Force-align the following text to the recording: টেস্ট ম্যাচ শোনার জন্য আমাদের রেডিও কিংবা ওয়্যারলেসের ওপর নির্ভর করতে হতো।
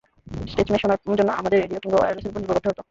টেস্ট 0.55 0.69
ম্যাচ 0.71 0.81
শোনার 0.83 0.99
জন্য 1.19 1.31
আমাদের 1.41 1.57
রেডিও 1.61 1.79
কিংবা 1.83 1.97
ওয়্যারলেসের 1.99 2.29
ওপর 2.31 2.37
নির্ভর 2.41 2.55
করতে 2.55 2.67
হতো। 2.69 2.79